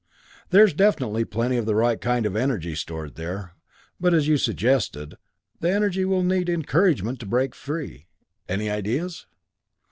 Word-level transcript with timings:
"There's 0.49 0.73
definitely 0.73 1.25
plenty 1.25 1.57
of 1.57 1.67
the 1.67 1.75
right 1.75 2.01
kind 2.01 2.25
of 2.25 2.35
energy 2.35 2.73
stored 2.73 3.13
there 3.17 3.53
but 3.99 4.15
as 4.15 4.27
you 4.27 4.35
suggested, 4.35 5.13
the 5.59 5.69
energy 5.69 6.05
will 6.05 6.23
need 6.23 6.49
encouragement 6.49 7.19
to 7.19 7.27
break 7.27 7.53
free. 7.53 8.07
Any 8.49 8.67
ideas?" 8.67 9.27